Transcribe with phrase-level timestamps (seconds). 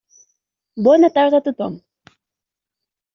[0.87, 1.75] Bona tarda a tothom.